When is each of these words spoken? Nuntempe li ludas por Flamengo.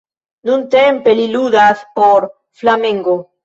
Nuntempe 0.49 1.13
li 1.21 1.29
ludas 1.35 1.87
por 2.01 2.29
Flamengo. 2.63 3.21